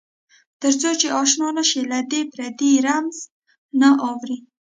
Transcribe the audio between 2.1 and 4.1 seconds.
دې پردې رمز نه